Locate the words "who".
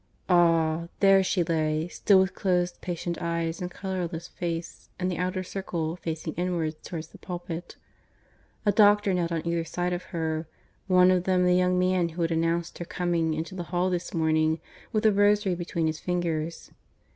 12.09-12.23